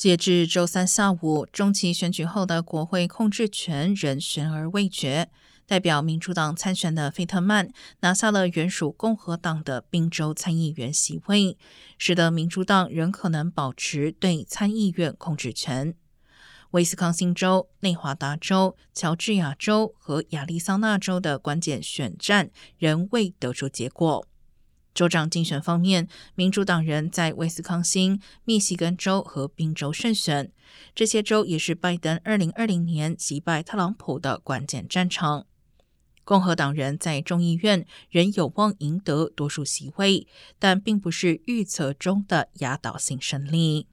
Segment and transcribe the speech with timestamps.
[0.00, 5.28] 截至周三下午，中期选举后的国会控制权仍悬而未决。
[5.66, 7.68] 代表民主党参选的费特曼
[8.00, 11.58] 拿下了原属共和党的宾州参议员席位，
[11.98, 15.94] 使得民主党仍可能保持对参议院控制权。
[16.70, 24.26] 威斯康星州、内华达州、乔治亚州和亚利桑那州的关键选战仍未得出结果。
[24.94, 30.52] 州长竞选方面，民主党人在威斯康星、密西根州和宾州胜选，
[30.94, 35.46] 这些州也是拜登2020年击败特朗普的关键战场。
[36.22, 43.88] 共和党人在众议院仍有望赢得多数席位，但并不是预测中的压倒性胜利。